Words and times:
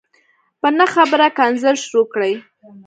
په 0.61 0.67
نه 0.77 0.85
خبره 0.95 1.27
کنځل 1.37 1.75
شروع 1.83 2.07
کړي 2.13 2.33